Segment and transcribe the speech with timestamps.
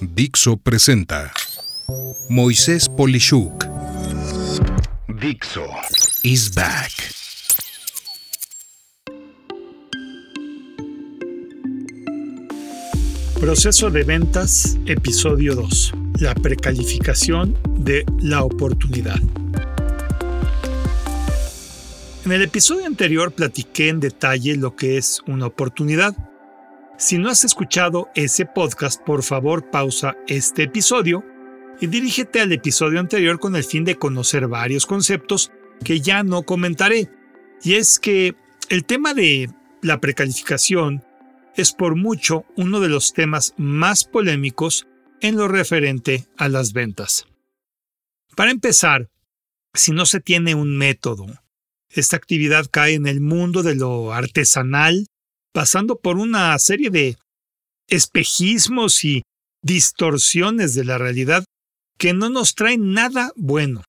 [0.00, 1.30] Dixo presenta
[2.28, 3.64] Moisés Polishuk.
[5.20, 5.66] Dixo
[6.22, 6.92] is back.
[13.40, 15.92] Proceso de ventas, episodio 2.
[16.20, 19.20] La precalificación de la oportunidad.
[22.24, 26.14] En el episodio anterior platiqué en detalle lo que es una oportunidad.
[27.02, 31.24] Si no has escuchado ese podcast, por favor pausa este episodio
[31.80, 35.50] y dirígete al episodio anterior con el fin de conocer varios conceptos
[35.84, 37.10] que ya no comentaré.
[37.64, 38.36] Y es que
[38.68, 39.50] el tema de
[39.82, 41.02] la precalificación
[41.56, 44.86] es por mucho uno de los temas más polémicos
[45.20, 47.26] en lo referente a las ventas.
[48.36, 49.10] Para empezar,
[49.74, 51.26] si no se tiene un método,
[51.88, 55.08] esta actividad cae en el mundo de lo artesanal,
[55.52, 57.16] pasando por una serie de
[57.88, 59.22] espejismos y
[59.62, 61.44] distorsiones de la realidad
[61.98, 63.84] que no nos traen nada bueno.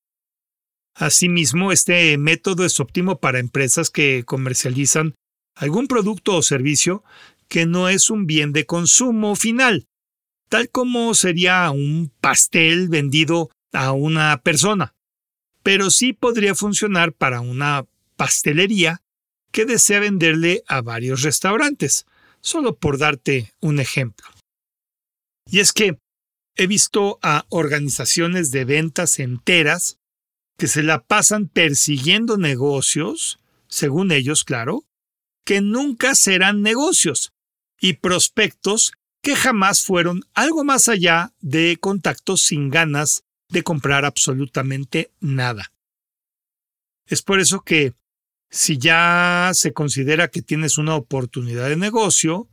[0.94, 5.14] Asimismo, este método es óptimo para empresas que comercializan
[5.56, 7.02] algún producto o servicio
[7.48, 9.86] que no es un bien de consumo final,
[10.48, 14.94] tal como sería un pastel vendido a una persona,
[15.62, 19.02] pero sí podría funcionar para una pastelería
[19.54, 22.06] que desea venderle a varios restaurantes,
[22.40, 24.26] solo por darte un ejemplo.
[25.46, 25.96] Y es que
[26.56, 30.00] he visto a organizaciones de ventas enteras
[30.58, 33.38] que se la pasan persiguiendo negocios,
[33.68, 34.82] según ellos, claro,
[35.46, 37.32] que nunca serán negocios,
[37.80, 45.12] y prospectos que jamás fueron algo más allá de contactos sin ganas de comprar absolutamente
[45.20, 45.70] nada.
[47.06, 47.94] Es por eso que
[48.54, 52.48] si ya se considera que tienes una oportunidad de negocio,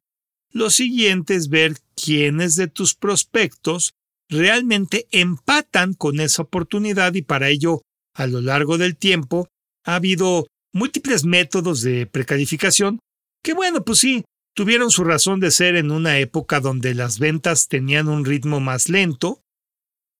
[0.51, 3.93] lo siguiente es ver quiénes de tus prospectos
[4.27, 7.83] realmente empatan con esa oportunidad y para ello,
[8.15, 9.47] a lo largo del tiempo,
[9.85, 12.97] ha habido múltiples métodos de precalificación
[13.43, 14.25] que, bueno, pues sí,
[14.55, 18.89] tuvieron su razón de ser en una época donde las ventas tenían un ritmo más
[18.89, 19.43] lento.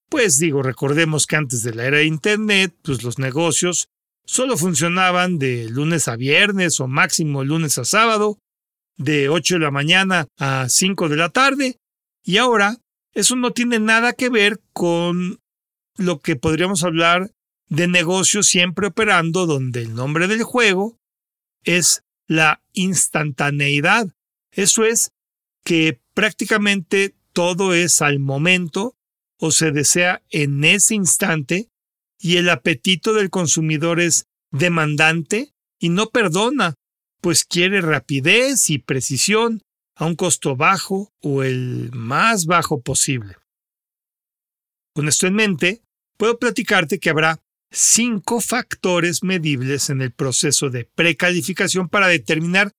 [0.10, 3.88] Pues digo, recordemos que antes de la era de Internet, pues los negocios
[4.32, 8.40] solo funcionaban de lunes a viernes o máximo lunes a sábado,
[8.96, 11.76] de 8 de la mañana a 5 de la tarde,
[12.24, 12.78] y ahora
[13.14, 15.42] eso no tiene nada que ver con
[15.98, 17.32] lo que podríamos hablar
[17.68, 20.98] de negocio siempre operando donde el nombre del juego
[21.66, 24.14] es la instantaneidad.
[24.54, 25.12] Eso es
[25.66, 28.96] que prácticamente todo es al momento
[29.40, 31.68] o se desea en ese instante
[32.22, 36.76] y el apetito del consumidor es demandante y no perdona,
[37.20, 39.62] pues quiere rapidez y precisión
[39.96, 43.36] a un costo bajo o el más bajo posible.
[44.94, 45.82] Con esto en mente,
[46.18, 52.72] puedo platicarte que habrá cinco factores medibles en el proceso de precalificación para determinar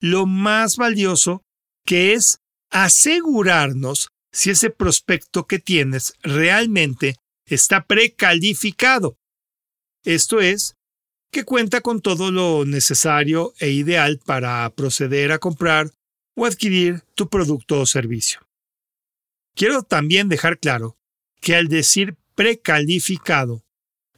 [0.00, 1.42] lo más valioso
[1.86, 2.40] que es
[2.70, 7.16] asegurarnos si ese prospecto que tienes realmente
[7.54, 9.18] está precalificado.
[10.04, 10.76] Esto es,
[11.30, 15.90] que cuenta con todo lo necesario e ideal para proceder a comprar
[16.34, 18.40] o adquirir tu producto o servicio.
[19.54, 20.96] Quiero también dejar claro
[21.40, 23.62] que al decir precalificado,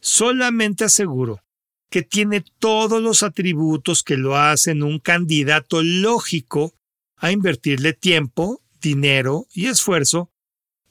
[0.00, 1.43] solamente aseguro
[1.91, 6.72] que tiene todos los atributos que lo hacen un candidato lógico
[7.16, 10.31] a invertirle tiempo, dinero y esfuerzo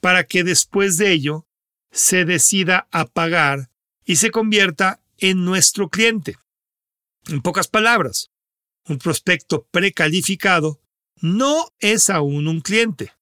[0.00, 1.46] para que después de ello
[1.92, 3.70] se decida a pagar
[4.04, 6.36] y se convierta en nuestro cliente.
[7.28, 8.30] En pocas palabras,
[8.88, 10.80] un prospecto precalificado
[11.20, 13.12] no es aún un cliente,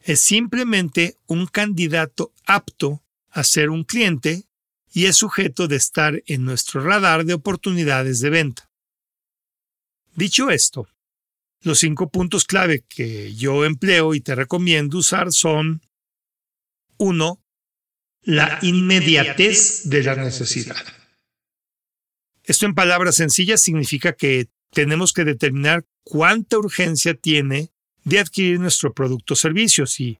[0.00, 4.44] es simplemente un candidato apto a ser un cliente
[4.92, 8.70] y es sujeto de estar en nuestro radar de oportunidades de venta.
[10.14, 10.88] Dicho esto,
[11.60, 15.82] los cinco puntos clave que yo empleo y te recomiendo usar son
[16.98, 17.40] 1
[18.28, 20.76] la inmediatez de la necesidad.
[22.44, 27.70] Esto en palabras sencillas significa que tenemos que determinar cuánta urgencia tiene
[28.04, 29.86] de adquirir nuestro producto o servicio.
[29.86, 30.18] Si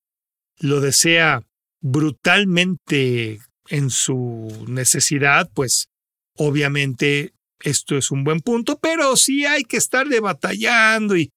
[0.58, 1.42] lo desea
[1.82, 5.90] brutalmente en su necesidad, pues
[6.34, 11.30] obviamente esto es un buen punto, pero si hay que estarle batallando y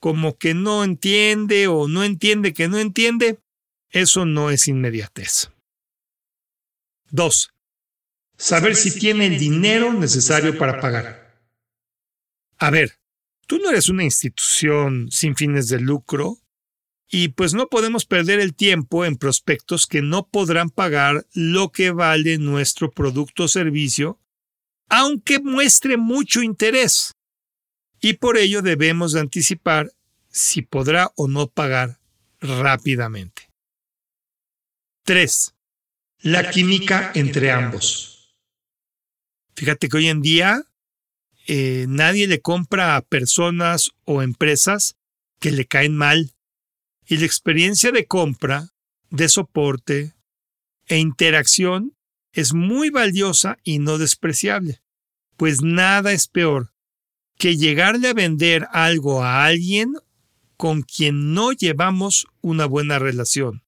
[0.00, 3.40] como que no entiende o no entiende que no entiende,
[3.90, 5.50] eso no es inmediatez.
[7.14, 7.50] 2.
[8.36, 11.38] Saber si tiene el dinero necesario para pagar.
[12.58, 12.98] A ver,
[13.46, 16.38] tú no eres una institución sin fines de lucro
[17.06, 21.92] Y pues no podemos perder el tiempo en prospectos que no podrán pagar lo que
[21.92, 24.18] vale nuestro producto o servicio,
[24.88, 27.12] aunque muestre mucho interés.
[28.00, 29.92] Y por ello debemos anticipar
[30.30, 32.00] si podrá o no pagar
[32.40, 33.48] rápidamente.
[35.04, 35.53] 3.
[36.24, 38.34] La química entre ambos.
[39.54, 40.62] Fíjate que hoy en día
[41.46, 44.96] eh, nadie le compra a personas o empresas
[45.38, 46.32] que le caen mal.
[47.06, 48.70] Y la experiencia de compra,
[49.10, 50.14] de soporte
[50.86, 51.94] e interacción
[52.32, 54.80] es muy valiosa y no despreciable,
[55.36, 56.72] pues nada es peor
[57.36, 59.92] que llegarle a vender algo a alguien
[60.56, 63.63] con quien no llevamos una buena relación.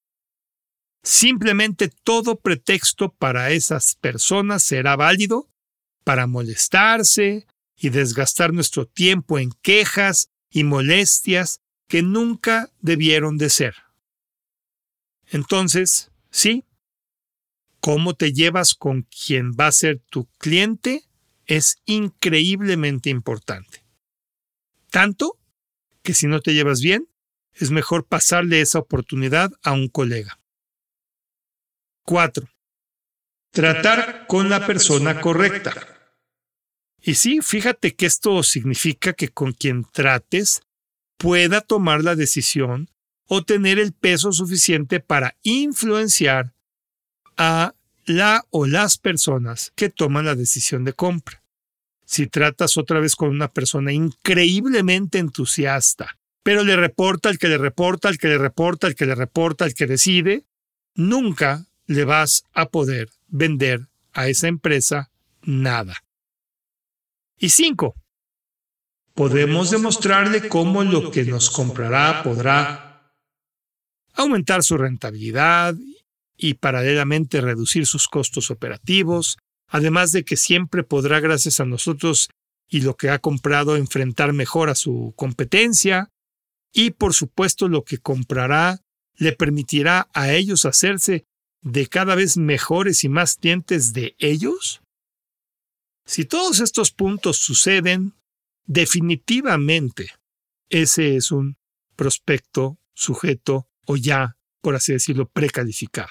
[1.07, 5.49] Simplemente todo pretexto para esas personas será válido
[6.03, 13.77] para molestarse y desgastar nuestro tiempo en quejas y molestias que nunca debieron de ser.
[15.27, 16.65] Entonces, sí,
[17.79, 21.05] cómo te llevas con quien va a ser tu cliente
[21.47, 23.85] es increíblemente importante.
[24.91, 25.39] Tanto
[26.03, 27.09] que si no te llevas bien,
[27.53, 30.41] es mejor pasarle esa oportunidad a un colega.
[32.07, 32.49] 4.
[33.51, 35.73] Tratar con la persona correcta.
[37.03, 40.63] Y sí, fíjate que esto significa que con quien trates
[41.19, 42.89] pueda tomar la decisión
[43.27, 46.55] o tener el peso suficiente para influenciar
[47.37, 47.75] a
[48.05, 51.43] la o las personas que toman la decisión de compra.
[52.05, 57.59] Si tratas otra vez con una persona increíblemente entusiasta, pero le reporta al que le
[57.59, 60.45] reporta, al que le reporta, al que le reporta, al que decide,
[60.95, 65.11] nunca le vas a poder vender a esa empresa
[65.43, 65.97] nada.
[67.39, 67.95] Y cinco,
[69.15, 73.13] podemos demostrarle cómo lo que nos comprará podrá
[74.15, 75.75] aumentar su rentabilidad
[76.37, 79.39] y paralelamente reducir sus costos operativos,
[79.69, 82.29] además de que siempre podrá, gracias a nosotros
[82.69, 86.11] y lo que ha comprado, enfrentar mejor a su competencia,
[86.73, 88.81] y por supuesto lo que comprará
[89.17, 91.25] le permitirá a ellos hacerse
[91.67, 94.83] de cada vez mejores y más clientes de ellos?
[96.05, 98.15] Si todos estos puntos suceden,
[98.67, 100.13] definitivamente
[100.69, 101.57] ese es un
[101.97, 106.11] prospecto, sujeto o ya, por así decirlo, precalificado.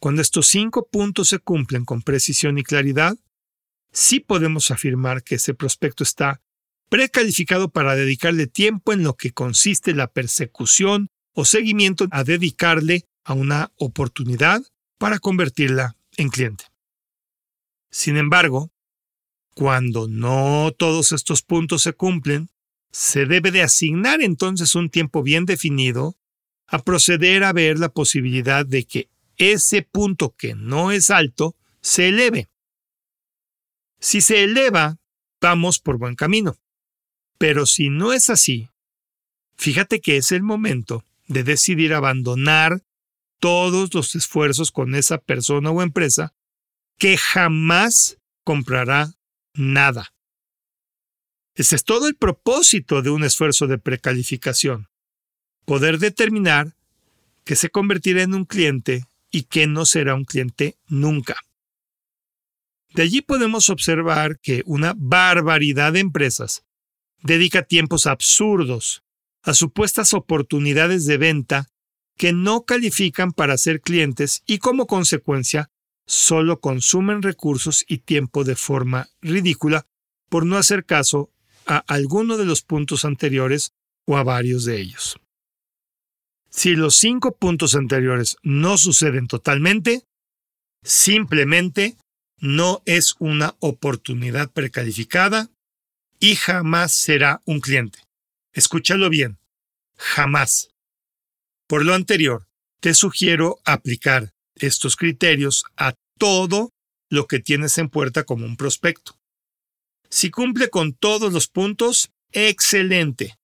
[0.00, 3.18] Cuando estos cinco puntos se cumplen con precisión y claridad,
[3.92, 6.40] sí podemos afirmar que ese prospecto está
[6.88, 13.34] precalificado para dedicarle tiempo en lo que consiste la persecución o seguimiento a dedicarle a
[13.34, 14.62] una oportunidad
[14.98, 16.64] para convertirla en cliente.
[17.90, 18.70] Sin embargo,
[19.52, 22.50] cuando no todos estos puntos se cumplen,
[22.92, 26.16] se debe de asignar entonces un tiempo bien definido
[26.68, 29.08] a proceder a ver la posibilidad de que
[29.38, 32.48] ese punto que no es alto se eleve.
[33.98, 34.98] Si se eleva,
[35.40, 36.58] vamos por buen camino.
[37.38, 38.68] Pero si no es así,
[39.56, 42.82] fíjate que es el momento de decidir abandonar
[43.38, 46.34] todos los esfuerzos con esa persona o empresa
[46.98, 49.14] que jamás comprará
[49.54, 50.12] nada.
[51.54, 54.88] Ese es todo el propósito de un esfuerzo de precalificación.
[55.64, 56.76] Poder determinar
[57.44, 61.36] que se convertirá en un cliente y que no será un cliente nunca.
[62.92, 66.64] De allí podemos observar que una barbaridad de empresas
[67.22, 69.02] dedica tiempos absurdos
[69.42, 71.68] a supuestas oportunidades de venta
[72.16, 75.70] que no califican para ser clientes y como consecuencia
[76.06, 79.86] solo consumen recursos y tiempo de forma ridícula
[80.28, 81.30] por no hacer caso
[81.66, 83.72] a alguno de los puntos anteriores
[84.06, 85.20] o a varios de ellos.
[86.48, 90.04] Si los cinco puntos anteriores no suceden totalmente,
[90.82, 91.96] simplemente
[92.38, 95.50] no es una oportunidad precalificada
[96.18, 97.98] y jamás será un cliente.
[98.52, 99.38] Escúchalo bien,
[99.96, 100.70] jamás.
[101.66, 102.46] Por lo anterior,
[102.80, 106.70] te sugiero aplicar estos criterios a todo
[107.10, 109.18] lo que tienes en puerta como un prospecto.
[110.08, 113.36] Si cumple con todos los puntos, excelente.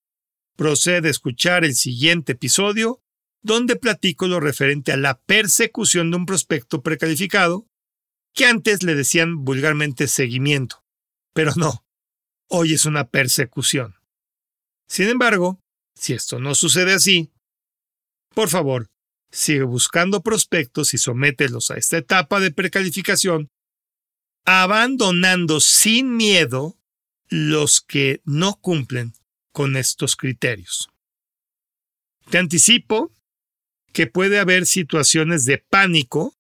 [0.57, 3.00] Procede a escuchar el siguiente episodio
[3.43, 7.67] donde platico lo referente a la persecución de un prospecto precalificado,
[8.35, 10.85] que antes le decían vulgarmente seguimiento.
[11.35, 11.85] Pero no,
[12.49, 13.97] hoy es una persecución.
[14.88, 15.61] Sin embargo,
[15.97, 17.33] si esto no sucede así,
[18.35, 18.91] por favor,
[19.31, 23.51] sigue buscando prospectos y somételos a esta etapa de precalificación,
[24.45, 26.79] abandonando sin miedo
[27.29, 29.15] los que no cumplen
[29.53, 30.91] con estos criterios.
[32.31, 33.12] Te anticipo
[33.93, 36.35] que puede haber situaciones de pánico,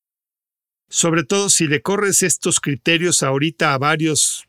[0.88, 4.48] sobre todo si le corres estos criterios ahorita a varios,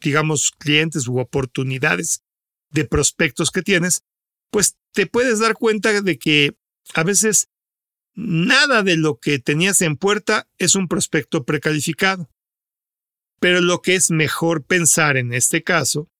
[0.00, 2.22] digamos, clientes u oportunidades
[2.70, 4.02] de prospectos que tienes,
[4.50, 6.57] pues te puedes dar cuenta de que
[6.94, 7.48] a veces
[8.14, 12.28] nada de lo que tenías en puerta es un prospecto precalificado.
[13.40, 16.10] Pero lo que es mejor pensar en este caso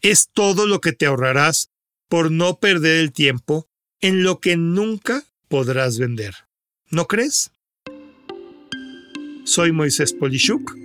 [0.00, 1.70] es todo lo que te ahorrarás
[2.08, 3.68] por no perder el tiempo
[4.00, 6.34] en lo que nunca podrás vender.
[6.90, 7.50] ¿No crees?
[9.44, 10.76] Soy Moisés Polishuk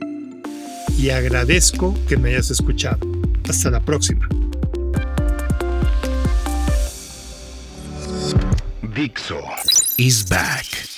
[0.98, 3.00] y agradezco que me hayas escuchado.
[3.48, 4.28] Hasta la próxima.
[8.94, 9.40] Dixo
[9.98, 10.91] is back.